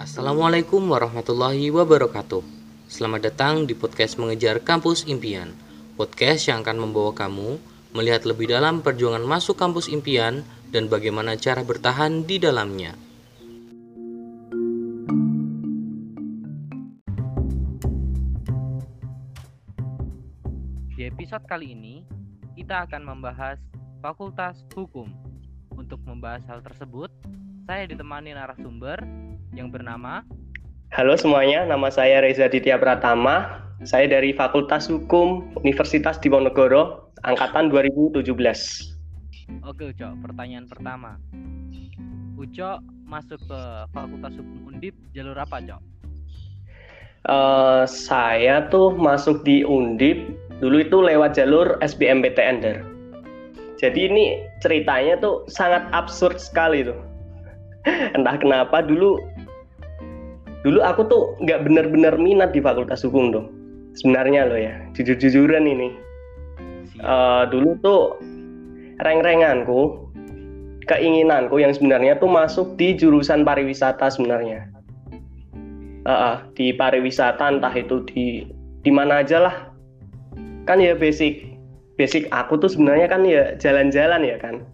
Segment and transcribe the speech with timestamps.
[0.00, 2.40] Assalamualaikum warahmatullahi wabarakatuh.
[2.88, 5.52] Selamat datang di podcast Mengejar Kampus Impian.
[6.00, 7.60] Podcast yang akan membawa kamu
[7.92, 10.40] melihat lebih dalam perjuangan masuk kampus impian
[10.72, 12.96] dan bagaimana cara bertahan di dalamnya.
[20.96, 22.08] Di episode kali ini,
[22.56, 23.60] kita akan membahas
[24.00, 25.12] Fakultas Hukum.
[25.76, 27.12] Untuk membahas hal tersebut,
[27.68, 28.96] saya ditemani narasumber
[29.52, 30.24] yang bernama
[30.90, 33.62] Halo semuanya, nama saya Reza Ditya Pratama.
[33.86, 38.26] Saya dari Fakultas Hukum Universitas Diponegoro, angkatan 2017.
[39.62, 41.14] Oke, Uco, pertanyaan pertama.
[42.34, 43.60] Uco masuk ke
[43.94, 45.80] Fakultas Hukum Undip jalur apa, Cok?
[47.30, 52.89] Uh, saya tuh masuk di Undip dulu itu lewat jalur SBMPTN, Der.
[53.80, 54.24] Jadi ini
[54.60, 57.00] ceritanya tuh sangat absurd sekali tuh.
[58.16, 59.16] Entah kenapa dulu
[60.60, 63.48] dulu aku tuh nggak bener-bener minat di fakultas hukum tuh.
[63.96, 65.88] Sebenarnya loh ya jujur-jujuran ini.
[67.00, 68.20] Uh, dulu tuh
[69.00, 70.12] reng-renganku
[70.84, 74.68] keinginanku yang sebenarnya tuh masuk di jurusan pariwisata sebenarnya.
[76.04, 78.44] Uh, uh, di pariwisata entah itu di
[78.84, 79.56] di mana aja lah.
[80.68, 81.49] Kan ya basic
[82.00, 84.64] basic aku tuh sebenarnya kan ya jalan-jalan ya kan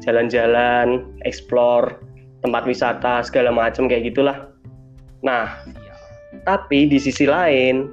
[0.00, 2.00] jalan-jalan explore
[2.40, 4.50] tempat wisata segala macam kayak gitulah
[5.20, 5.52] Nah,
[6.48, 7.92] tapi di sisi lain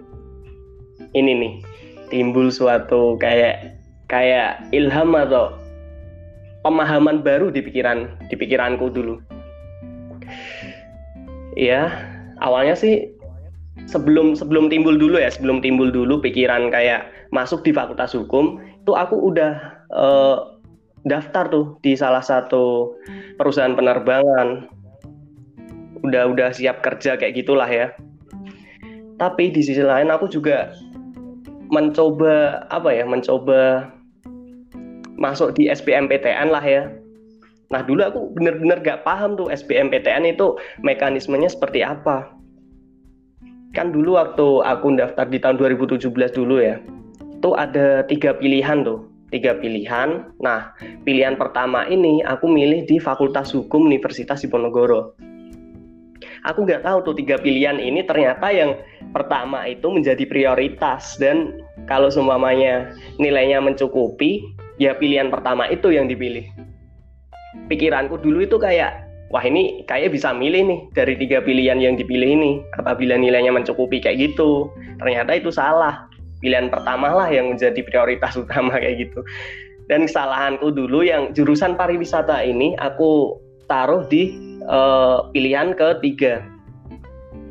[1.11, 1.53] ini nih
[2.07, 3.75] timbul suatu kayak
[4.07, 5.51] kayak ilham atau
[6.63, 9.19] pemahaman baru di pikiran di pikiranku dulu.
[11.59, 11.91] Iya,
[12.39, 13.11] awalnya sih
[13.91, 18.95] sebelum sebelum timbul dulu ya, sebelum timbul dulu pikiran kayak masuk di Fakultas Hukum, itu
[18.95, 20.55] aku udah uh,
[21.03, 22.95] daftar tuh di salah satu
[23.35, 24.71] perusahaan penerbangan.
[26.07, 27.91] Udah udah siap kerja kayak gitulah ya.
[29.19, 30.71] Tapi di sisi lain aku juga
[31.67, 33.91] mencoba apa ya mencoba
[35.19, 36.87] masuk di SBMPTN lah ya.
[37.67, 42.31] Nah dulu aku bener-bener gak paham tuh SBMPTN itu mekanismenya seperti apa.
[43.75, 46.07] Kan dulu waktu aku daftar di tahun 2017
[46.39, 46.79] dulu ya
[47.37, 50.31] itu ada tiga pilihan tuh tiga pilihan.
[50.39, 55.13] Nah pilihan pertama ini aku milih di Fakultas Hukum Universitas Diponegoro.
[56.47, 58.79] Aku nggak tahu tuh tiga pilihan ini ternyata yang
[59.11, 61.59] pertama itu menjadi prioritas dan
[61.91, 64.41] kalau semuanya nilainya mencukupi
[64.79, 66.47] ya pilihan pertama itu yang dipilih.
[67.67, 72.31] Pikiranku dulu itu kayak wah ini kayak bisa milih nih dari tiga pilihan yang dipilih
[72.31, 74.71] ini apabila nilainya mencukupi kayak gitu.
[75.03, 76.06] Ternyata itu salah
[76.43, 79.25] pilihan pertama lah yang menjadi prioritas utama kayak gitu
[79.87, 83.39] dan kesalahanku dulu yang jurusan pariwisata ini aku
[83.71, 84.35] taruh di
[84.67, 86.43] uh, pilihan ketiga.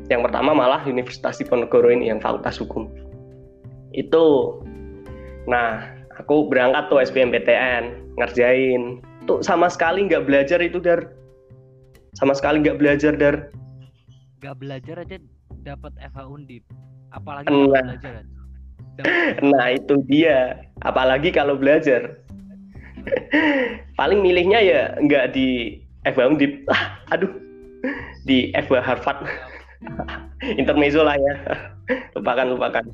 [0.07, 2.87] Yang pertama malah Universitas Diponegoro ini yang Fakultas Hukum.
[3.91, 4.59] Itu.
[5.49, 5.83] Nah,
[6.15, 9.01] aku berangkat tuh SBMPTN ngerjain.
[9.27, 11.11] Tuh sama sekali nggak belajar itu dar.
[12.15, 13.51] Sama sekali nggak belajar dar.
[14.39, 15.17] Nggak belajar aja
[15.65, 16.63] dapat FH Undip.
[17.11, 18.23] Apalagi nah, belajar.
[19.43, 20.61] Nah itu dia.
[20.81, 22.17] Apalagi kalau belajar.
[23.99, 26.53] Paling milihnya ya nggak di FH Undip.
[26.69, 27.31] Ah, aduh.
[28.25, 29.19] Di FH Harvard.
[30.59, 31.33] Intermezzo lah ya.
[32.17, 32.85] Lupakan lupakan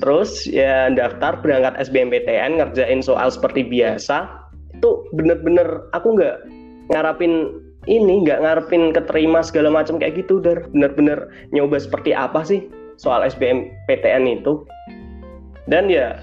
[0.00, 4.28] terus ya daftar berangkat SBMPTN ngerjain soal seperti biasa.
[4.76, 6.36] Itu bener-bener aku nggak
[6.92, 10.68] ngarapin ini nggak ngarepin keterima segala macam kayak gitu dar.
[10.72, 14.64] Bener-bener nyoba seperti apa sih soal SBMPTN itu
[15.68, 16.20] dan ya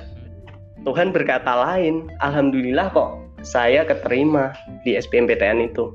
[0.84, 4.56] Tuhan berkata lain alhamdulillah kok saya keterima
[4.88, 5.94] di SBMPTN itu.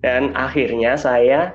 [0.00, 1.52] Dan akhirnya saya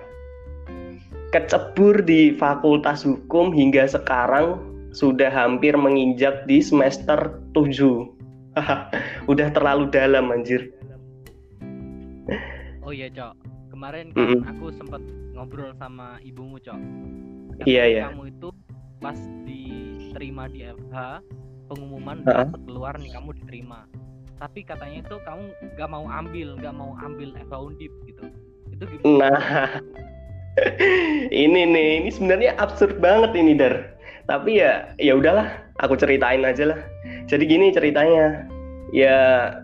[1.33, 4.61] kecebur di Fakultas Hukum hingga sekarang
[4.93, 7.73] sudah hampir menginjak di semester 7.
[9.31, 10.69] Udah terlalu dalam anjir.
[12.85, 13.33] Oh iya, Cok.
[13.71, 14.41] Kemarin kan mm -hmm.
[14.51, 15.01] aku sempat
[15.31, 16.79] ngobrol sama ibumu, Cok.
[17.65, 18.05] Iya, iya.
[18.09, 18.49] Kamu itu
[19.01, 20.97] pas diterima di FH,
[21.69, 22.47] pengumuman uh -huh.
[22.65, 23.85] keluar nih kamu diterima.
[24.41, 25.43] Tapi katanya itu kamu
[25.77, 28.23] nggak mau ambil nggak mau ambil FH Undip gitu.
[28.73, 29.05] Itu gimana?
[29.05, 29.41] Nah
[31.43, 33.93] ini nih ini sebenarnya absurd banget ini dar.
[34.25, 35.47] Tapi ya ya udahlah
[35.79, 36.79] aku ceritain aja lah.
[37.29, 38.49] Jadi gini ceritanya.
[38.91, 39.55] Ya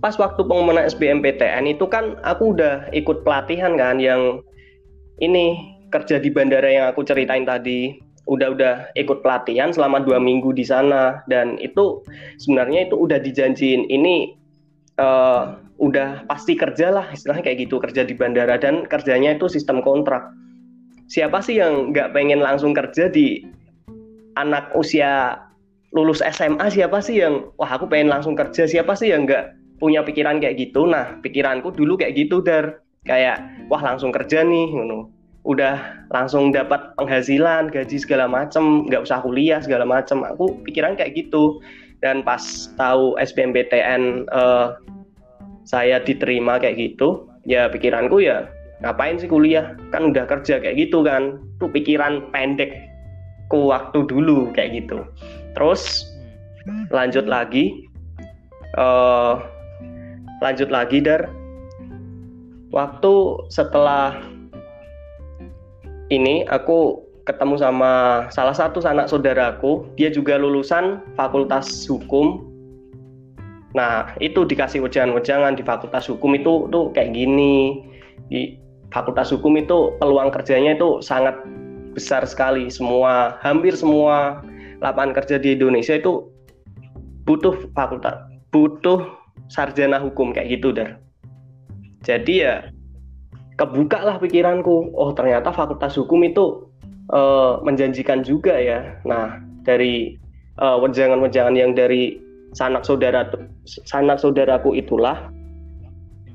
[0.00, 4.40] pas waktu pengumuman SBMPTN itu kan aku udah ikut pelatihan kan yang
[5.20, 5.54] ini
[5.92, 8.00] kerja di bandara yang aku ceritain tadi
[8.30, 11.20] udah udah ikut pelatihan selama dua minggu di sana.
[11.28, 12.02] Dan itu
[12.40, 14.34] sebenarnya itu udah dijanjiin ini
[14.98, 18.56] uh, udah pasti kerja lah istilahnya kayak gitu kerja di bandara.
[18.56, 20.24] Dan kerjanya itu sistem kontrak.
[21.12, 23.44] Siapa sih yang nggak pengen langsung kerja di
[24.40, 25.36] anak usia
[25.92, 28.64] lulus SMA siapa sih yang wah aku pengen langsung kerja.
[28.64, 30.88] Siapa sih yang nggak punya pikiran kayak gitu?
[30.88, 32.80] Nah pikiranku dulu kayak gitu dar.
[33.02, 34.70] Kayak wah langsung kerja nih
[35.42, 40.22] udah langsung dapat penghasilan gaji segala macem nggak usah kuliah segala macem.
[40.22, 41.58] Aku pikiran kayak gitu.
[42.02, 42.42] Dan pas
[42.74, 44.74] tahu SBMPTN uh,
[45.62, 48.50] saya diterima kayak gitu ya pikiranku ya
[48.82, 49.78] ngapain sih kuliah?
[49.94, 51.38] Kan udah kerja kayak gitu kan.
[51.58, 52.74] Tuh pikiran pendek
[53.50, 55.06] ke waktu dulu kayak gitu.
[55.54, 56.06] Terus
[56.94, 57.86] lanjut lagi
[58.78, 59.42] uh,
[60.42, 61.26] lanjut lagi dar.
[62.72, 63.12] Waktu
[63.52, 64.31] setelah
[66.12, 67.92] ini aku ketemu sama
[68.28, 72.44] salah satu anak saudaraku, dia juga lulusan Fakultas Hukum.
[73.72, 77.80] Nah, itu dikasih wejangan-wejangan di Fakultas Hukum itu tuh kayak gini.
[78.28, 78.60] Di
[78.92, 81.40] Fakultas Hukum itu peluang kerjanya itu sangat
[81.96, 82.68] besar sekali.
[82.68, 84.44] Semua, hampir semua
[84.84, 86.28] lapangan kerja di Indonesia itu
[87.24, 88.18] butuh fakultas,
[88.50, 89.08] butuh
[89.46, 90.98] sarjana hukum kayak gitu, Dar.
[92.02, 92.66] Jadi ya
[93.62, 94.90] kebuka lah pikiranku.
[94.98, 96.66] Oh ternyata fakultas hukum itu
[97.14, 98.98] uh, menjanjikan juga ya.
[99.06, 100.18] Nah dari
[100.58, 102.18] uh, wejangan-wejangan yang dari
[102.52, 103.30] sanak saudara
[103.86, 105.30] sanak saudaraku itulah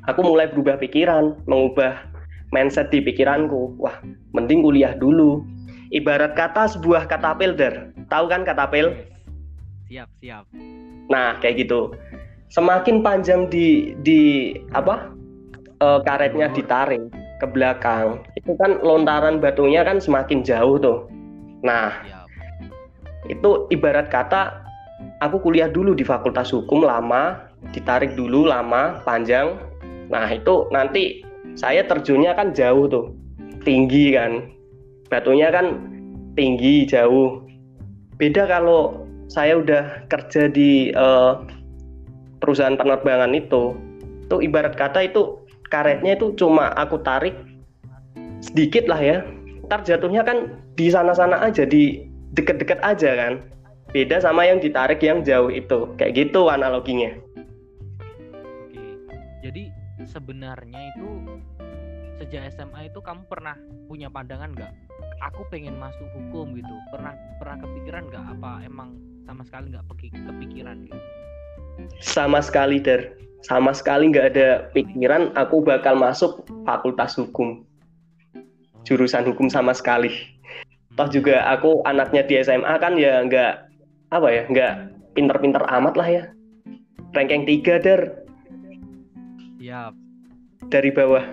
[0.08, 2.08] aku mulai berubah pikiran mengubah
[2.56, 3.76] mindset di pikiranku.
[3.76, 4.00] Wah
[4.32, 5.44] mending kuliah dulu.
[5.92, 8.92] Ibarat kata sebuah katapil der tahu kan katapil
[9.88, 10.48] siap siap.
[11.12, 11.92] Nah kayak gitu.
[12.48, 15.12] Semakin panjang di di apa
[15.82, 17.02] uh, karetnya ditarik
[17.38, 21.06] ke belakang, itu kan lontaran batunya kan semakin jauh tuh.
[21.62, 21.94] Nah,
[23.30, 24.66] itu ibarat kata
[25.22, 29.58] aku kuliah dulu di Fakultas Hukum lama, ditarik dulu lama, panjang.
[30.10, 31.22] Nah, itu nanti
[31.58, 33.06] saya terjunnya kan jauh tuh,
[33.66, 34.50] tinggi kan.
[35.08, 35.82] Batunya kan
[36.34, 37.42] tinggi, jauh.
[38.18, 41.44] Beda kalau saya udah kerja di uh,
[42.42, 43.78] perusahaan penerbangan itu,
[44.30, 45.38] tuh ibarat kata itu
[45.70, 47.36] karetnya itu cuma aku tarik
[48.42, 49.18] sedikit lah ya.
[49.68, 53.34] Ntar jatuhnya kan di sana-sana aja di deket-deket aja kan.
[53.92, 55.92] Beda sama yang ditarik yang jauh itu.
[56.00, 57.16] Kayak gitu analoginya.
[58.68, 58.84] Oke
[59.44, 59.72] jadi
[60.08, 61.10] sebenarnya itu
[62.18, 63.56] sejak SMA itu kamu pernah
[63.88, 64.74] punya pandangan nggak?
[65.32, 66.76] Aku pengen masuk hukum gitu.
[66.92, 68.24] Pernah pernah kepikiran nggak?
[68.38, 71.00] Apa emang sama sekali nggak kepikiran gitu?
[72.02, 73.14] Sama sekali der
[73.46, 77.62] sama sekali nggak ada pikiran aku bakal masuk fakultas hukum.
[78.88, 80.10] Jurusan hukum sama sekali.
[80.98, 83.54] Toh juga aku anaknya di SMA kan ya nggak
[84.10, 84.74] apa ya nggak
[85.14, 86.24] pinter-pinter amat lah ya.
[87.14, 88.26] Ranking tiga der.
[89.62, 89.94] Siap.
[90.74, 91.26] Dari bawah.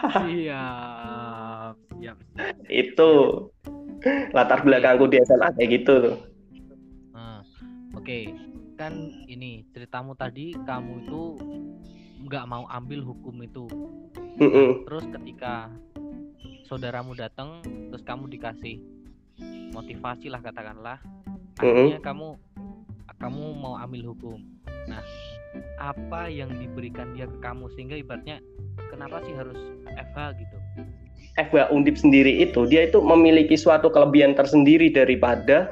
[0.00, 1.40] Siap
[2.00, 2.16] siap.
[2.72, 3.10] Itu
[4.32, 5.94] latar belakangku di SMA kayak gitu.
[6.00, 6.16] Tuh
[7.14, 7.40] uh,
[7.94, 8.00] oke.
[8.00, 8.49] okay
[8.80, 8.96] kan
[9.28, 11.36] ini ceritamu tadi kamu itu
[12.24, 13.68] nggak mau ambil hukum itu
[14.40, 14.68] mm -mm.
[14.88, 15.68] terus ketika
[16.64, 17.60] saudaramu datang
[17.92, 18.80] terus kamu dikasih
[19.76, 20.96] motivasi lah katakanlah
[21.60, 22.08] akhirnya mm -mm.
[22.08, 22.28] kamu
[23.20, 24.40] kamu mau ambil hukum
[24.88, 25.04] nah
[25.76, 28.40] apa yang diberikan dia ke kamu sehingga ibaratnya
[28.88, 29.60] kenapa sih harus
[29.92, 30.56] FH gitu
[31.36, 35.68] FH Undip sendiri itu dia itu memiliki suatu kelebihan tersendiri daripada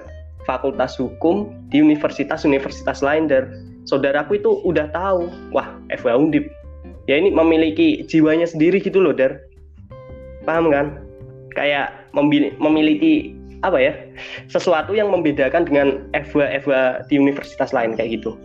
[0.48, 3.52] fakultas hukum di universitas-universitas lain dan
[3.84, 6.48] saudaraku itu udah tahu wah FH Undip.
[7.04, 9.44] Ya ini memiliki jiwanya sendiri gitu loh Dar.
[10.48, 11.04] Paham kan?
[11.52, 13.92] Kayak memiliki apa ya
[14.48, 16.72] sesuatu yang membedakan dengan FH FH
[17.12, 18.40] di universitas lain kayak gitu.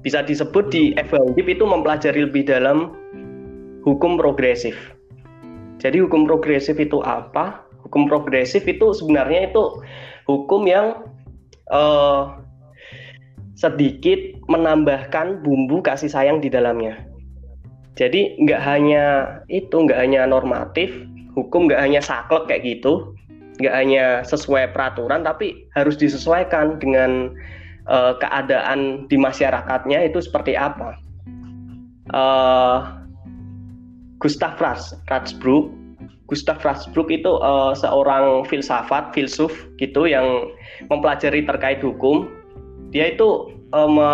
[0.00, 2.96] Bisa disebut di FH Undip itu mempelajari lebih dalam
[3.84, 4.74] hukum progresif.
[5.82, 7.66] Jadi hukum progresif itu apa?
[7.82, 9.82] Hukum progresif itu sebenarnya itu
[10.32, 11.04] hukum yang
[11.68, 12.40] uh,
[13.52, 16.96] sedikit menambahkan bumbu kasih sayang di dalamnya.
[18.00, 19.04] Jadi nggak hanya
[19.52, 20.88] itu, nggak hanya normatif,
[21.36, 23.12] hukum nggak hanya saklek kayak gitu,
[23.60, 27.36] nggak hanya sesuai peraturan, tapi harus disesuaikan dengan
[27.84, 30.96] uh, keadaan di masyarakatnya itu seperti apa.
[32.16, 33.04] Uh,
[34.24, 35.81] Gustav Ratsbruck
[36.32, 40.48] Gustav Rasbrook itu uh, seorang filsafat, filsuf gitu yang
[40.88, 42.32] mempelajari terkait hukum.
[42.88, 44.10] Dia itu uh, me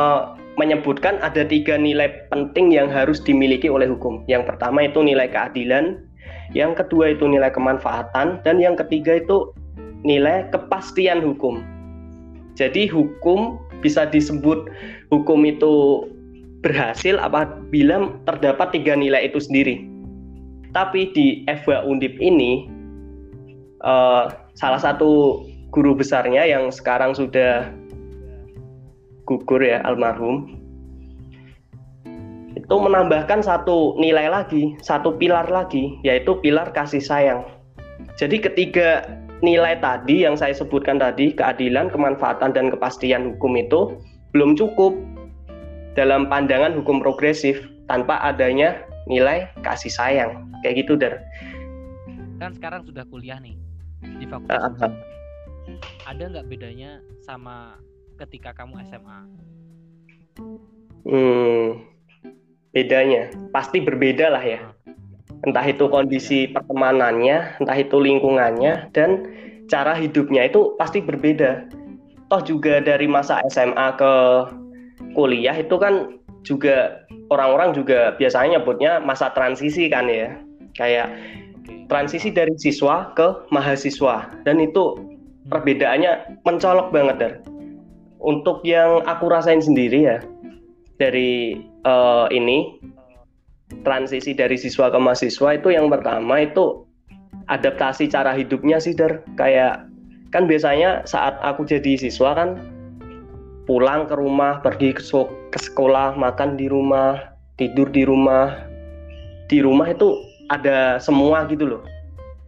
[0.58, 4.26] menyebutkan ada tiga nilai penting yang harus dimiliki oleh hukum.
[4.26, 6.02] Yang pertama itu nilai keadilan,
[6.50, 9.54] yang kedua itu nilai kemanfaatan, dan yang ketiga itu
[10.02, 11.62] nilai kepastian hukum.
[12.58, 14.66] Jadi hukum bisa disebut
[15.14, 16.06] hukum itu
[16.66, 19.86] berhasil apabila terdapat tiga nilai itu sendiri.
[20.72, 22.68] Tapi di FH Undip ini
[23.84, 27.68] uh, salah satu guru besarnya yang sekarang sudah
[29.28, 30.58] gugur ya almarhum
[32.58, 37.40] itu menambahkan satu nilai lagi, satu pilar lagi, yaitu pilar kasih sayang.
[38.20, 39.08] Jadi ketiga
[39.40, 43.96] nilai tadi yang saya sebutkan tadi, keadilan, kemanfaatan, dan kepastian hukum itu
[44.36, 44.92] belum cukup
[45.96, 50.46] dalam pandangan hukum progresif tanpa adanya nilai kasih sayang.
[50.62, 51.24] Kayak gitu, Dar.
[52.38, 53.56] Kan sekarang sudah kuliah nih
[54.22, 54.78] di fakultas.
[54.78, 54.92] Uh, uh.
[56.06, 57.76] Ada nggak bedanya sama
[58.16, 59.20] ketika kamu SMA?
[61.08, 61.82] Hmm,
[62.72, 64.60] bedanya pasti berbeda lah ya
[65.46, 69.24] entah itu kondisi pertemanannya entah itu lingkungannya dan
[69.70, 71.68] cara hidupnya itu pasti berbeda
[72.28, 74.12] toh juga dari masa SMA ke
[75.14, 76.17] kuliah itu kan
[76.48, 80.32] juga orang-orang juga biasanya nyebutnya masa transisi kan ya.
[80.80, 81.12] Kayak
[81.92, 84.32] transisi dari siswa ke mahasiswa.
[84.48, 85.52] Dan itu hmm.
[85.52, 87.32] perbedaannya mencolok banget dar.
[88.18, 90.18] Untuk yang aku rasain sendiri ya
[90.98, 92.80] dari uh, ini
[93.86, 96.88] transisi dari siswa ke mahasiswa itu yang pertama itu
[97.46, 99.86] adaptasi cara hidupnya sih der kayak
[100.34, 102.60] kan biasanya saat aku jadi siswa kan
[103.68, 105.04] pulang ke rumah pergi ke,
[105.52, 108.64] ke sekolah makan di rumah tidur di rumah.
[109.50, 110.16] Di rumah itu
[110.48, 111.82] ada semua gitu loh.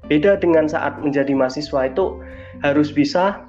[0.08, 2.18] Beda dengan saat menjadi mahasiswa itu
[2.64, 3.44] harus bisa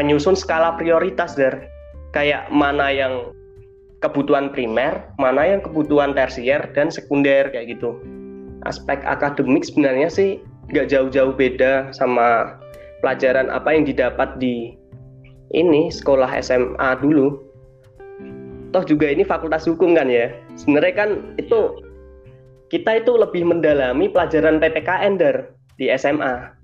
[0.00, 1.68] menyusun skala prioritas der
[2.16, 3.30] kayak mana yang
[4.00, 8.00] kebutuhan primer, mana yang kebutuhan tersier dan sekunder kayak gitu.
[8.64, 10.40] Aspek akademik sebenarnya sih
[10.72, 12.56] nggak jauh-jauh beda sama
[13.04, 14.76] pelajaran apa yang didapat di
[15.54, 17.38] ini sekolah SMA dulu.
[18.70, 20.30] Toh juga ini fakultas hukum kan ya.
[20.54, 21.10] Sebenarnya kan
[21.42, 21.82] itu
[22.70, 26.54] kita itu lebih mendalami pelajaran PPKN der di SMA.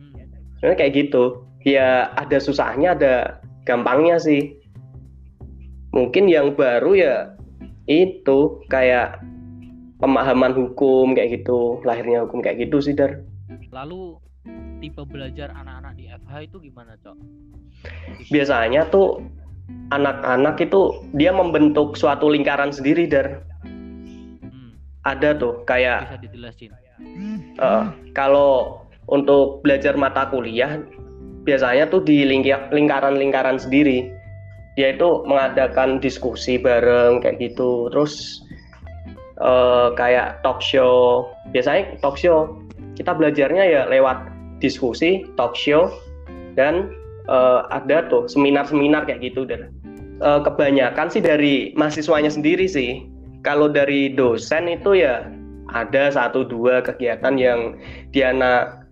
[0.59, 1.43] Sebenarnya kayak gitu.
[1.67, 4.55] Ya ada susahnya, ada gampangnya sih
[5.97, 7.17] mungkin yang baru ya
[7.89, 9.17] itu kayak
[9.97, 13.25] pemahaman hukum kayak gitu lahirnya hukum kayak gitu sih dar
[13.73, 14.21] lalu
[14.79, 17.17] tipe belajar anak-anak di FH itu gimana cok?
[18.31, 19.25] Biasanya tuh
[19.91, 24.79] anak-anak itu dia membentuk suatu lingkaran sendiri dar hmm.
[25.03, 26.71] ada tuh kayak bisa dijelasin?
[27.59, 30.83] Uh, kalau untuk belajar mata kuliah
[31.47, 34.11] biasanya tuh di lingkaran-lingkaran sendiri.
[34.77, 37.89] Dia itu mengadakan diskusi bareng kayak gitu.
[37.89, 38.45] Terus
[39.41, 41.25] uh, kayak talk show.
[41.55, 42.61] Biasanya talk show.
[42.93, 44.36] Kita belajarnya ya lewat
[44.67, 45.87] diskusi talk show
[46.59, 46.91] dan
[47.31, 49.71] uh, ada tuh seminar-seminar kayak gitu dan
[50.19, 53.07] uh, kebanyakan sih dari mahasiswanya sendiri sih
[53.47, 55.31] kalau dari dosen itu ya
[55.71, 57.79] ada satu dua kegiatan yang
[58.11, 58.83] diana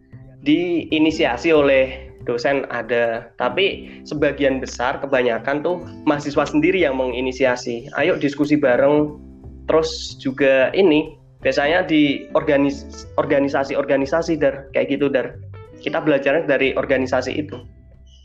[0.46, 5.76] diinisiasi oleh dosen ada, tapi sebagian besar kebanyakan tuh
[6.08, 7.88] mahasiswa sendiri yang menginisiasi.
[8.00, 9.20] Ayo diskusi bareng.
[9.64, 15.36] Terus juga ini biasanya di organis organisasi-organisasi dar kayak gitu dar.
[15.84, 17.60] Kita belajarnya dari organisasi itu.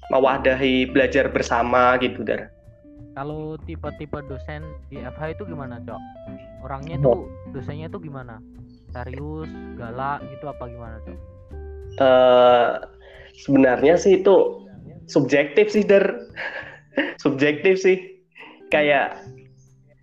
[0.09, 2.47] Mewadahi belajar bersama gitu dar.
[3.19, 6.01] Kalau tipe-tipe dosen di FH itu gimana, Cok?
[6.63, 8.39] Orangnya tuh dosennya tuh gimana?
[8.95, 11.17] Serius, galak gitu apa gimana, Cok?
[11.99, 12.79] Uh,
[13.35, 14.63] sebenarnya sih itu
[15.11, 16.05] subjektif sih der
[17.23, 18.23] subjektif sih
[18.69, 19.19] kayak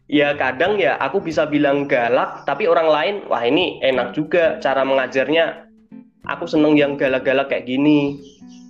[0.06, 4.82] ya kadang ya aku bisa bilang galak tapi orang lain wah ini enak juga cara
[4.86, 5.65] mengajarnya
[6.26, 8.20] aku seneng yang galak-galak kayak gini.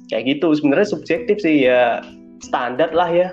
[0.06, 2.00] Kayak gitu sebenarnya subjektif sih ya
[2.40, 3.28] standar lah ya.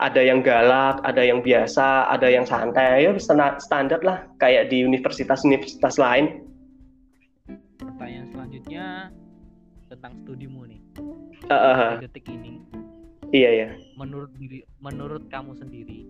[0.00, 3.12] Ada yang galak, ada yang biasa, ada yang santai, ya
[3.60, 6.44] standar lah kayak di universitas-universitas lain.
[8.32, 9.12] Selanjutnya
[9.92, 10.80] tentang studimu nih.
[11.48, 12.64] Uh, uh, detik ini.
[13.30, 13.68] Iya ya
[14.00, 16.08] menurut diri menurut kamu sendiri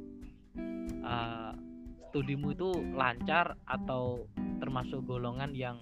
[1.02, 1.58] uh,
[2.10, 4.26] studimu itu lancar atau
[4.58, 5.78] termasuk golongan yang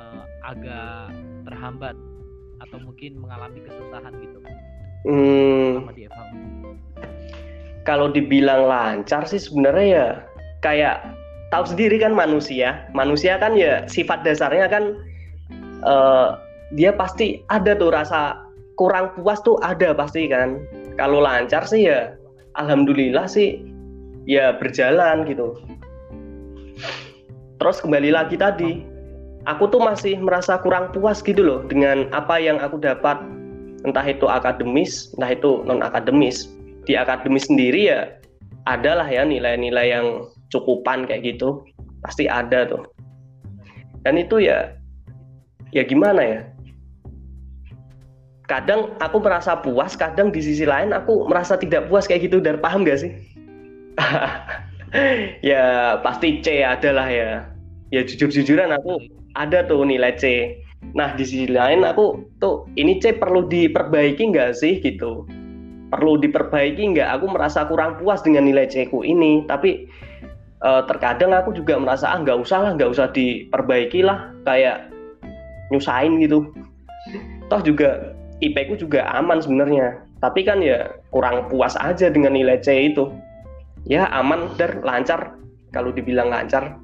[0.00, 1.12] uh, agak
[1.44, 1.94] terhambat
[2.64, 4.38] atau mungkin mengalami kesusahan gitu?
[5.02, 6.06] Hmm, di
[7.82, 10.06] kalau dibilang lancar sih sebenarnya ya
[10.62, 10.96] kayak
[11.50, 12.86] tahu sendiri kan manusia.
[12.94, 14.96] Manusia kan ya sifat dasarnya kan
[15.82, 16.38] uh,
[16.78, 18.38] dia pasti ada tuh rasa
[18.78, 20.62] kurang puas tuh ada pasti kan.
[20.94, 22.14] Kalau lancar sih ya
[22.54, 23.71] alhamdulillah sih
[24.26, 25.58] ya berjalan gitu.
[27.58, 28.82] Terus kembali lagi tadi
[29.46, 33.18] aku tuh masih merasa kurang puas gitu loh dengan apa yang aku dapat.
[33.82, 36.46] Entah itu akademis entah itu non akademis
[36.86, 38.14] di akademis sendiri ya
[38.70, 40.06] adalah ya nilai-nilai yang
[40.54, 41.66] cukupan kayak gitu.
[42.02, 42.82] Pasti ada tuh.
[44.02, 44.74] Dan itu ya
[45.74, 46.40] ya gimana ya?
[48.50, 52.38] Kadang aku merasa puas kadang di sisi lain aku merasa tidak puas kayak gitu.
[52.38, 53.10] Dan paham gak sih
[55.50, 57.30] ya pasti C adalah ya.
[57.92, 59.00] Ya jujur-jujuran aku
[59.36, 60.56] ada tuh nilai C.
[60.96, 65.28] Nah di sisi lain aku tuh ini C perlu diperbaiki nggak sih gitu?
[65.92, 67.08] Perlu diperbaiki nggak?
[67.20, 69.88] Aku merasa kurang puas dengan nilai C ku ini tapi
[70.64, 74.88] uh, terkadang aku juga merasa ah nggak usah lah nggak usah diperbaiki lah kayak
[75.68, 76.48] nyusahin gitu.
[77.52, 80.00] Toh juga IP ku juga aman sebenarnya.
[80.22, 83.10] Tapi kan ya kurang puas aja dengan nilai C itu
[83.86, 85.38] ya aman dan lancar.
[85.72, 86.82] Kalau dibilang lancar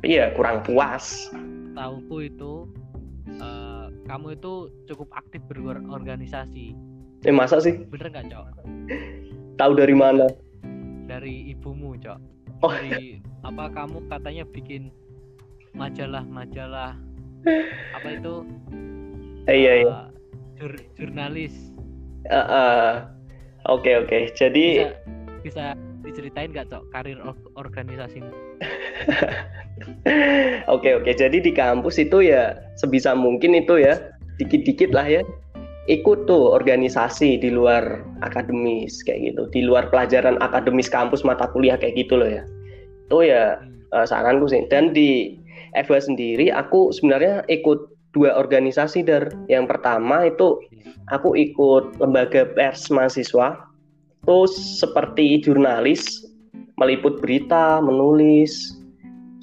[0.00, 1.28] tapi ya kurang puas.
[1.76, 2.64] Tahuku itu
[3.36, 6.72] uh, kamu itu cukup aktif berorganisasi.
[7.28, 7.84] Eh masa sih?
[7.84, 8.46] Bener nggak cok?
[9.60, 10.24] Tahu dari mana?
[11.04, 12.16] Dari ibumu cok.
[12.64, 12.72] Oh.
[12.72, 14.88] dari apa kamu katanya bikin
[15.76, 16.96] majalah-majalah
[18.00, 18.48] apa itu?
[19.52, 19.88] Eh, iya iya.
[19.92, 20.08] Uh,
[20.56, 21.76] jur jurnalis.
[22.24, 22.88] Uh, uh,
[23.68, 24.08] oke okay, oke.
[24.08, 24.22] Okay.
[24.32, 28.30] jadi bisa, bisa diceritain nggak cok karir or organisasimu
[30.68, 33.96] Oke oke, jadi di kampus itu ya sebisa mungkin itu ya
[34.36, 35.22] dikit-dikit lah ya
[35.88, 41.74] ikut tuh organisasi di luar akademis kayak gitu, di luar pelajaran akademis kampus mata kuliah
[41.74, 42.42] kayak gitu loh ya.
[43.10, 43.58] Itu ya
[43.90, 44.62] uh, saranku sih.
[44.70, 45.40] Dan di
[45.74, 49.34] FH sendiri aku sebenarnya ikut dua organisasi dar.
[49.50, 50.62] Yang pertama itu
[51.10, 53.58] aku ikut lembaga pers mahasiswa,
[54.24, 56.24] terus seperti jurnalis
[56.80, 58.76] meliput berita, menulis,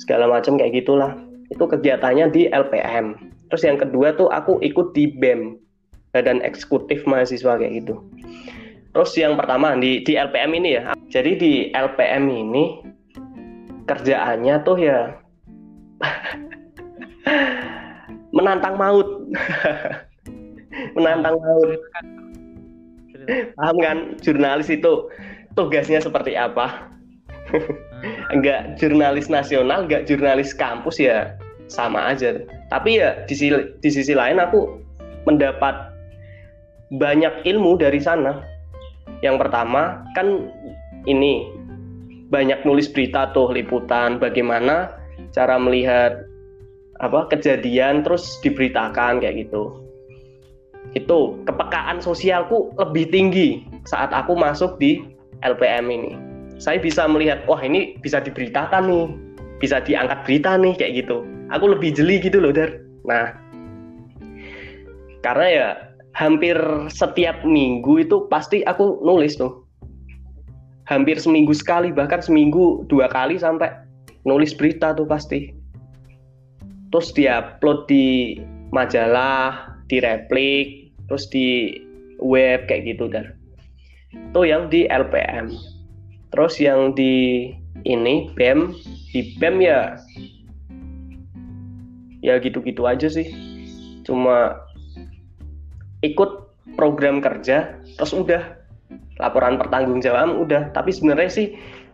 [0.02, 1.14] segala macam kayak gitulah.
[1.54, 5.56] Itu kegiatannya di LPM terus yang kedua tuh aku ikut di BEM
[6.12, 8.04] badan eksekutif mahasiswa kayak gitu.
[8.96, 10.96] Terus yang pertama di di LPM ini ya.
[11.08, 12.82] Jadi di LPM ini
[13.88, 15.16] kerjaannya tuh ya
[18.36, 19.08] menantang maut.
[20.94, 21.80] Menantang maut
[23.56, 23.98] paham kan?
[24.24, 25.12] Jurnalis itu
[25.54, 26.92] tugasnya seperti apa?
[28.34, 31.36] Enggak jurnalis nasional enggak jurnalis kampus ya
[31.68, 32.44] sama aja.
[32.72, 34.80] Tapi ya di sisi, di sisi lain aku
[35.28, 35.92] mendapat
[36.96, 38.44] banyak ilmu dari sana.
[39.24, 40.52] Yang pertama kan
[41.08, 41.48] ini
[42.28, 44.92] banyak nulis berita tuh liputan bagaimana
[45.32, 46.28] cara melihat
[47.00, 49.87] apa kejadian terus diberitakan kayak gitu
[50.96, 55.04] itu kepekaan sosialku lebih tinggi saat aku masuk di
[55.44, 56.12] LPM ini.
[56.58, 59.06] Saya bisa melihat wah ini bisa diberitakan nih
[59.58, 61.26] bisa diangkat berita nih kayak gitu.
[61.54, 62.82] Aku lebih jeli gitu loh dar.
[63.06, 63.34] Nah
[65.26, 65.68] karena ya
[66.18, 66.58] hampir
[66.90, 69.66] setiap minggu itu pasti aku nulis tuh.
[70.88, 73.70] Hampir seminggu sekali bahkan seminggu dua kali sampai
[74.24, 75.52] nulis berita tuh pasti.
[76.90, 78.40] Terus dia upload di
[78.72, 81.80] majalah di replik terus di
[82.20, 83.36] web kayak gitu dar.
[84.12, 85.52] Itu yang di LPM
[86.32, 87.48] Terus yang di
[87.88, 88.76] ini BEM
[89.16, 89.96] di BEM ya
[92.20, 93.32] ya gitu-gitu aja sih.
[94.04, 94.60] Cuma
[96.04, 98.44] ikut program kerja terus udah
[99.24, 100.70] laporan pertanggungjawaban udah.
[100.76, 101.48] Tapi sebenarnya sih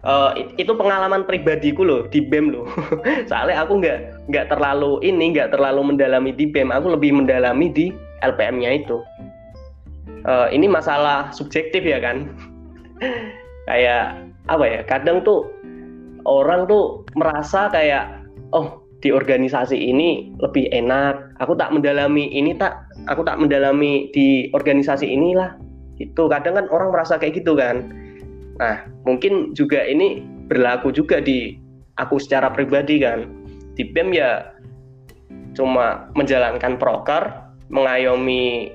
[0.04, 2.68] uh, itu pengalaman pribadiku loh di BEM loh.
[3.30, 7.86] Soalnya aku nggak nggak terlalu ini nggak terlalu mendalami di BEM aku lebih mendalami di
[8.22, 9.00] LPM-nya itu.
[10.24, 12.32] Uh, ini masalah subjektif ya kan.
[13.68, 14.20] Kayak
[14.52, 15.48] apa ya kadang tuh
[16.28, 21.36] orang tuh merasa kayak oh di organisasi ini lebih enak.
[21.40, 25.56] Aku tak mendalami ini tak aku tak mendalami di organisasi inilah.
[26.00, 28.03] Itu kadang kan orang merasa kayak gitu kan
[28.62, 31.58] nah mungkin juga ini berlaku juga di
[31.98, 33.30] aku secara pribadi kan.
[33.74, 34.54] Di BEM ya
[35.58, 38.74] cuma menjalankan proker mengayomi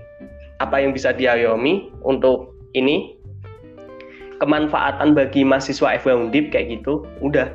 [0.58, 3.14] apa yang bisa diayomi untuk ini.
[4.38, 7.50] Kemanfaatan bagi mahasiswa FW Undip kayak gitu udah.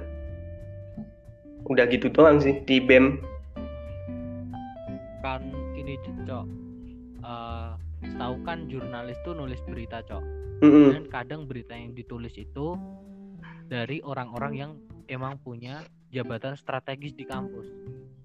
[1.71, 3.23] Udah gitu doang sih di BEM.
[5.23, 5.62] Kan
[8.23, 10.23] tahu kan jurnalis tuh nulis berita cok
[10.63, 10.87] mm -hmm.
[10.95, 12.79] dan kadang berita yang ditulis itu
[13.67, 14.71] dari orang-orang yang
[15.11, 15.83] emang punya
[16.15, 17.67] jabatan strategis di kampus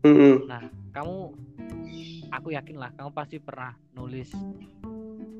[0.07, 0.35] mm -hmm.
[0.47, 0.63] nah
[0.95, 1.35] kamu
[2.31, 4.31] aku yakin lah kamu pasti pernah nulis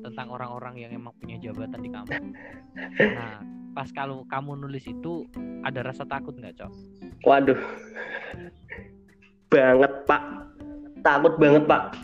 [0.03, 2.23] tentang orang-orang yang emang punya jabatan di kampus.
[3.03, 3.43] Nah,
[3.75, 5.27] pas kalau kamu nulis itu
[5.67, 6.71] ada rasa takut nggak, Cok?
[7.27, 7.59] Waduh.
[9.49, 10.21] banget pak
[11.01, 11.97] takut banget pak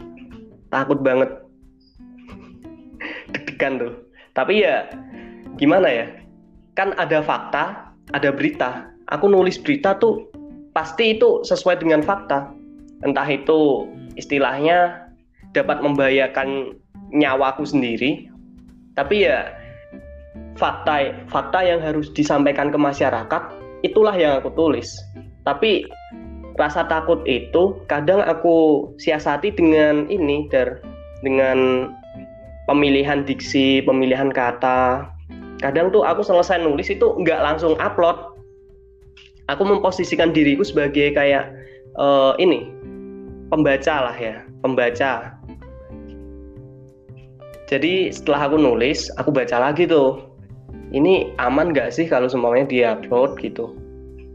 [0.73, 1.29] takut banget
[3.55, 3.93] deg-degan tuh.
[4.35, 4.91] Tapi ya
[5.55, 6.05] gimana ya?
[6.75, 8.91] Kan ada fakta ada berita.
[9.07, 10.27] Aku nulis berita tuh
[10.75, 12.51] pasti itu sesuai dengan fakta.
[13.07, 13.87] Entah itu
[14.19, 15.07] istilahnya
[15.55, 16.75] dapat membahayakan
[17.15, 18.27] nyawaku sendiri.
[18.99, 19.55] Tapi ya
[20.59, 23.43] fakta fakta yang harus disampaikan ke masyarakat
[23.87, 24.91] itulah yang aku tulis.
[25.47, 25.87] Tapi
[26.59, 30.83] rasa takut itu kadang aku siasati dengan ini dar.
[31.23, 31.89] Dengan
[32.69, 35.09] pemilihan diksi pemilihan kata.
[35.61, 38.35] Kadang tuh aku selesai nulis itu nggak langsung upload.
[39.49, 41.53] Aku memposisikan diriku sebagai kayak
[42.01, 42.69] uh, ini
[43.53, 45.37] pembaca lah ya pembaca.
[47.65, 50.21] Jadi setelah aku nulis aku baca lagi tuh.
[50.93, 53.73] Ini aman gak sih kalau semuanya diupload gitu?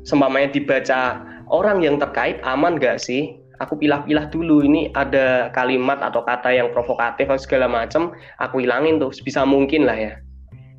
[0.02, 6.24] Sempamanya dibaca orang yang terkait aman gak sih aku pilah-pilah dulu ini ada kalimat atau
[6.24, 10.12] kata yang provokatif atau segala macam aku hilangin tuh sebisa mungkin lah ya.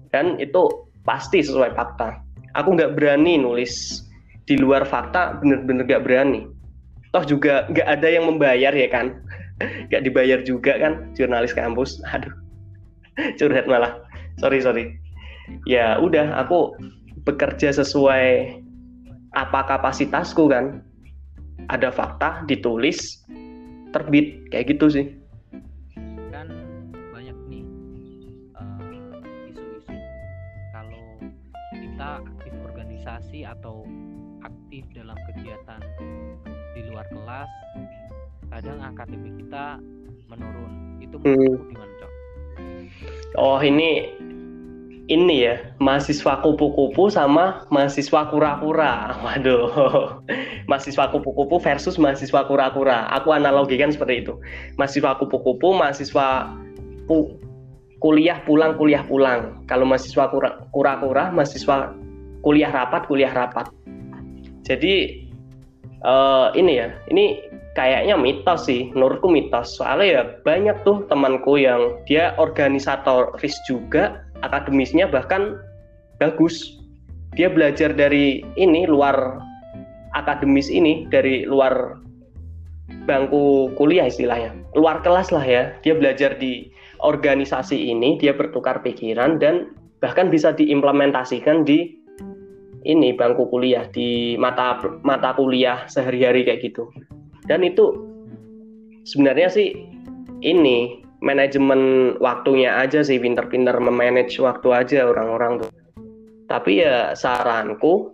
[0.10, 0.68] Dan itu
[1.06, 2.20] pasti sesuai fakta.
[2.58, 4.04] Aku nggak berani nulis
[4.50, 6.50] di luar fakta bener-bener gak berani.
[7.16, 9.16] Toh juga nggak ada yang membayar ya kan?
[9.88, 12.02] Nggak dibayar juga kan jurnalis kampus.
[12.12, 12.34] Aduh
[13.38, 14.02] curhat malah.
[14.42, 14.98] Sorry sorry.
[15.70, 16.74] Ya udah aku
[17.28, 18.58] bekerja sesuai
[19.38, 20.84] apa kapasitasku kan
[21.72, 23.24] ada fakta ditulis
[23.96, 25.06] terbit kayak gitu sih
[26.36, 26.52] kan
[27.16, 27.64] banyak nih
[28.60, 30.04] eh, isu-isu uh,
[30.76, 31.06] kalau
[31.72, 33.88] kita aktif organisasi atau
[34.44, 35.80] aktif dalam kegiatan
[36.76, 37.52] di luar kelas
[38.52, 39.80] kadang akademik kita
[40.28, 41.70] menurun itu menurutmu hmm.
[41.72, 42.12] gimana cok?
[43.40, 44.12] Oh ini
[45.12, 49.20] ini ya mahasiswa kupu-kupu sama mahasiswa kura-kura.
[49.20, 49.68] Waduh,
[50.72, 53.12] mahasiswa kupu-kupu versus mahasiswa kura-kura.
[53.20, 54.40] Aku analogikan seperti itu.
[54.80, 56.56] Mahasiswa kupu-kupu, mahasiswa
[57.12, 57.36] pu
[58.00, 59.68] kuliah pulang, kuliah pulang.
[59.68, 60.32] Kalau mahasiswa
[60.72, 61.92] kura-kura, mahasiswa
[62.40, 63.68] kuliah rapat, kuliah rapat.
[64.64, 65.28] Jadi
[66.08, 69.76] uh, ini ya, ini kayaknya mitos sih, menurutku mitos.
[69.76, 75.58] Soalnya ya banyak tuh temanku yang dia organisatoris juga, akademisnya bahkan
[76.22, 76.78] bagus.
[77.40, 79.40] Dia belajar dari ini luar
[80.12, 81.96] akademis ini, dari luar
[83.08, 85.72] bangku kuliah istilahnya, luar kelas lah ya.
[85.80, 86.68] Dia belajar di
[87.00, 89.72] organisasi ini, dia bertukar pikiran dan
[90.04, 92.02] bahkan bisa diimplementasikan di
[92.84, 96.90] ini bangku kuliah di mata mata kuliah sehari-hari kayak gitu
[97.46, 97.94] dan itu
[99.06, 99.78] sebenarnya sih
[100.42, 105.72] ini manajemen waktunya aja sih pinter-pinter memanage waktu aja orang-orang tuh.
[106.50, 108.12] Tapi ya saranku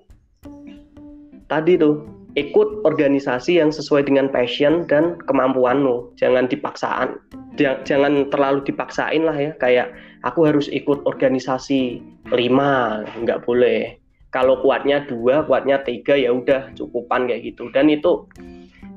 [1.47, 2.05] tadi tuh
[2.37, 6.13] ikut organisasi yang sesuai dengan passion dan kemampuanmu.
[6.19, 7.17] Jangan dipaksaan
[7.57, 9.51] jangan terlalu dipaksain lah ya.
[9.57, 13.97] Kayak aku harus ikut organisasi lima nggak boleh.
[14.29, 17.71] Kalau kuatnya dua kuatnya tiga ya udah cukupan kayak gitu.
[17.73, 18.27] Dan itu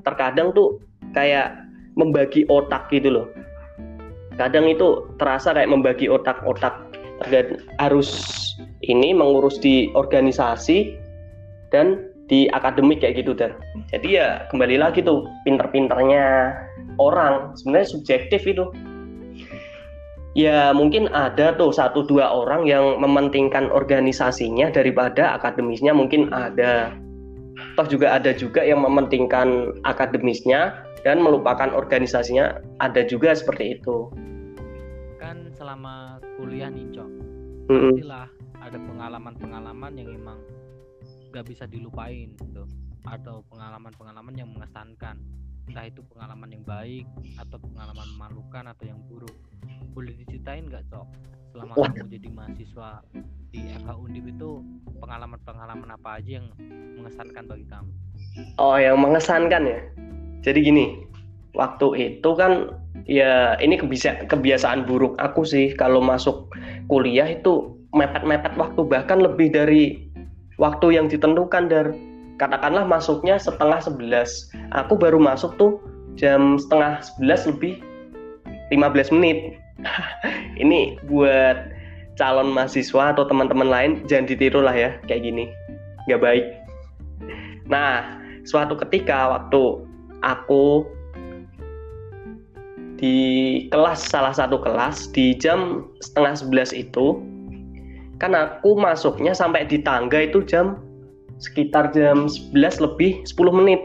[0.05, 0.83] terkadang tuh
[1.17, 1.57] kayak
[1.97, 3.27] membagi otak gitu loh
[4.39, 6.75] kadang itu terasa kayak membagi otak-otak.
[7.77, 8.09] Harus
[8.81, 10.97] ini mengurus di organisasi
[11.69, 13.59] dan di akademik kayak gitu dan
[13.91, 16.55] jadi ya kembali lagi tuh pinter-pinternya
[17.03, 17.53] orang.
[17.59, 18.71] Sebenarnya subjektif itu.
[20.39, 25.91] Ya mungkin ada tuh satu dua orang yang mementingkan organisasinya daripada akademisnya.
[25.91, 26.95] Mungkin ada.
[27.75, 34.13] Toh juga ada juga yang mementingkan akademisnya dan melupakan organisasinya ada juga seperti itu
[35.21, 37.11] kan selama kuliah nih cok
[37.71, 38.29] mm pastilah
[38.61, 40.39] ada pengalaman-pengalaman yang emang
[41.33, 42.69] gak bisa dilupain gitu
[43.09, 45.17] atau pengalaman-pengalaman yang mengesankan
[45.71, 47.07] entah itu pengalaman yang baik
[47.39, 49.33] atau pengalaman memalukan atau yang buruk
[49.95, 51.07] boleh diceritain nggak cok
[51.55, 51.91] selama Wah.
[51.91, 52.91] kamu jadi mahasiswa
[53.51, 54.51] di FH Undip itu
[55.03, 56.47] pengalaman-pengalaman apa aja yang
[56.95, 57.91] mengesankan bagi kamu?
[58.63, 59.81] Oh, yang mengesankan ya.
[60.41, 60.87] Jadi gini,
[61.53, 62.73] waktu itu kan
[63.05, 65.73] ya ini kebiasa kebiasaan buruk aku sih.
[65.77, 66.49] Kalau masuk
[66.89, 70.09] kuliah itu mepet-mepet waktu bahkan lebih dari
[70.57, 71.93] waktu yang ditentukan dari
[72.41, 74.49] katakanlah masuknya setengah sebelas.
[74.73, 75.83] Aku baru masuk tuh
[76.17, 77.81] jam setengah sebelas lebih
[78.73, 79.61] 15 menit.
[80.63, 81.73] Ini buat
[82.21, 85.53] calon mahasiswa atau teman-teman lain jangan ditiru lah ya kayak gini.
[86.09, 86.47] Nggak baik.
[87.69, 89.90] Nah suatu ketika waktu
[90.25, 90.87] aku
[93.01, 93.17] di
[93.73, 97.25] kelas salah satu kelas di jam setengah sebelas itu
[98.21, 100.77] kan aku masuknya sampai di tangga itu jam
[101.41, 103.81] sekitar jam 11 lebih 10 menit.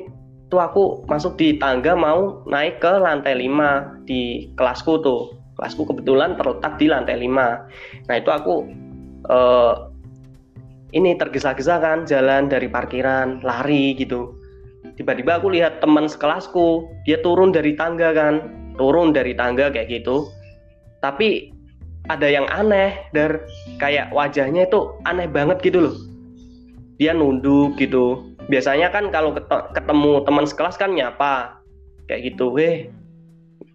[0.52, 5.32] Tuh aku masuk di tangga mau naik ke lantai 5 di kelasku tuh.
[5.56, 8.68] Kelasku kebetulan terletak di lantai 5 nah itu aku
[9.32, 9.88] uh,
[10.92, 14.36] ini tergesa-gesa kan jalan dari parkiran lari gitu
[14.96, 18.52] tiba-tiba aku lihat teman sekelasku dia turun dari tangga kan.
[18.76, 20.28] Turun dari tangga kayak gitu.
[21.00, 21.52] Tapi
[22.12, 23.40] ada yang aneh dan
[23.80, 25.96] kayak wajahnya itu aneh banget gitu loh.
[27.00, 28.36] Dia nunduk gitu.
[28.52, 29.36] Biasanya kan kalau
[29.72, 31.60] ketemu teman sekelas kan nyapa.
[32.12, 32.92] Kayak gitu weh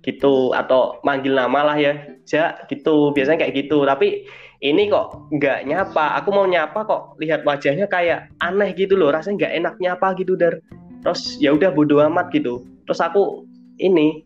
[0.04, 0.52] gitu.
[0.52, 1.96] Atau manggil nama lah ya.
[2.28, 3.12] Ja gitu.
[3.16, 3.88] Biasanya kayak gitu.
[3.88, 4.28] Tapi
[4.60, 6.20] ini kok nggak nyapa.
[6.20, 9.08] Aku mau nyapa kok lihat wajahnya kayak aneh gitu loh.
[9.12, 10.60] Rasanya nggak enak nyapa gitu dar
[11.04, 12.64] terus ya udah bodo amat gitu.
[12.88, 13.44] Terus aku
[13.80, 14.24] ini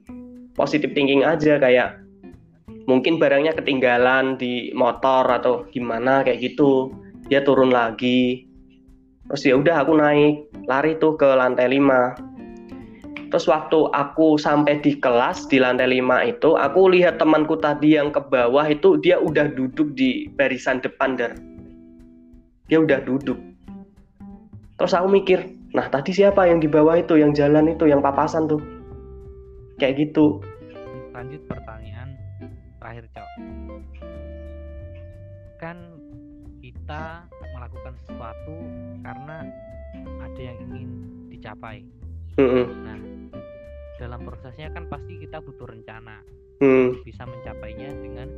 [0.58, 2.00] positif thinking aja kayak
[2.84, 6.92] mungkin barangnya ketinggalan di motor atau gimana kayak gitu.
[7.32, 8.44] Dia turun lagi.
[9.30, 12.34] Terus ya udah aku naik lari tuh ke lantai 5
[13.34, 18.14] terus waktu aku sampai di kelas di lantai 5 itu aku lihat temanku tadi yang
[18.14, 21.34] ke bawah itu dia udah duduk di barisan depan dan
[22.70, 23.34] dia udah duduk.
[24.78, 28.46] Terus aku mikir nah tadi siapa yang di bawah itu yang jalan itu yang papasan
[28.46, 28.62] tuh
[29.82, 30.38] kayak gitu
[31.10, 32.14] lanjut pertanyaan
[32.78, 33.30] terakhir cok
[35.58, 35.76] kan
[36.64, 38.56] kita melakukan sesuatu
[39.04, 39.44] karena
[40.24, 40.88] ada yang ingin
[41.28, 41.84] dicapai.
[42.40, 42.66] Mm-hmm.
[42.82, 42.98] Nah,
[44.00, 46.24] dalam prosesnya kan pasti kita butuh rencana,
[46.64, 47.04] mm.
[47.04, 48.28] bisa mencapainya dengan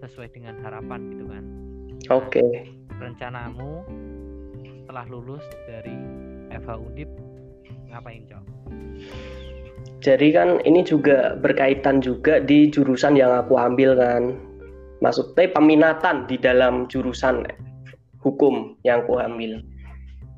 [0.00, 1.44] sesuai dengan harapan gitu kan.
[2.08, 2.40] Oke.
[2.40, 2.50] Okay.
[2.88, 3.72] Nah, rencanamu
[4.84, 5.96] setelah lulus dari
[6.50, 7.10] FH Undip
[7.90, 8.44] ngapain cok?
[10.04, 14.36] Jadi kan ini juga berkaitan juga di jurusan yang aku ambil kan
[15.00, 17.42] maksudnya peminatan di dalam jurusan
[18.20, 19.60] hukum yang aku ambil.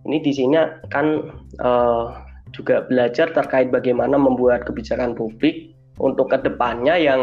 [0.09, 0.57] Ini di sini
[0.89, 2.17] kan uh,
[2.53, 7.21] juga belajar terkait bagaimana membuat kebijakan publik untuk ke depannya yang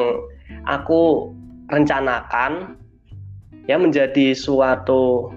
[0.69, 1.33] aku
[1.71, 2.77] rencanakan
[3.65, 5.33] ya menjadi suatu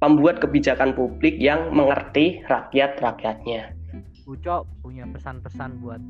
[0.00, 3.76] pembuat kebijakan publik yang mengerti rakyat-rakyatnya.
[4.24, 6.00] Ucok punya pesan-pesan buat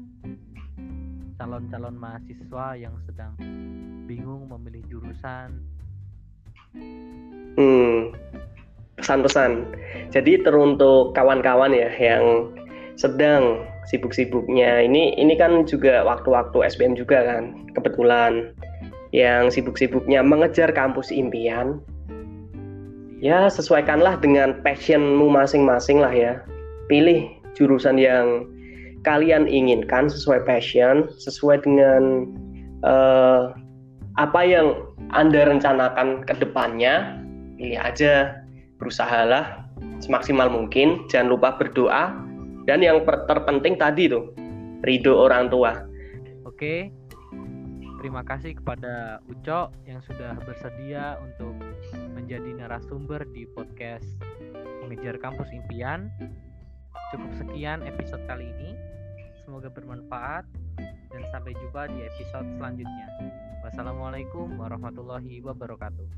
[1.41, 3.35] calon-calon mahasiswa yang sedang
[4.07, 5.59] bingung memilih jurusan?
[7.59, 8.15] Hmm,
[9.03, 9.67] pesan-pesan.
[10.15, 12.55] Jadi teruntuk kawan-kawan ya yang
[12.95, 14.87] sedang sibuk-sibuknya.
[14.87, 18.55] Ini ini kan juga waktu-waktu SBM juga kan, kebetulan
[19.11, 21.83] yang sibuk-sibuknya mengejar kampus impian.
[23.21, 26.41] Ya, sesuaikanlah dengan passionmu masing-masing lah ya.
[26.89, 28.49] Pilih jurusan yang
[29.05, 32.33] kalian inginkan sesuai passion, sesuai dengan
[32.81, 33.53] uh,
[34.17, 34.73] apa yang
[35.13, 37.21] Anda rencanakan ke depannya,
[37.61, 38.41] pilih aja,
[38.81, 39.69] berusahalah
[40.01, 42.17] semaksimal mungkin, jangan lupa berdoa,
[42.65, 44.33] dan yang terpenting tadi tuh,
[44.85, 45.85] ridho orang tua.
[46.49, 46.89] Oke,
[48.01, 51.53] terima kasih kepada Uco yang sudah bersedia untuk
[52.17, 54.09] menjadi narasumber di podcast
[54.81, 56.09] Mengejar Kampus Impian.
[57.13, 58.73] Cukup sekian episode kali ini.
[59.45, 60.49] Semoga bermanfaat
[61.13, 63.07] dan sampai jumpa di episode selanjutnya.
[63.69, 66.09] Wassalamualaikum warahmatullahi wabarakatuh.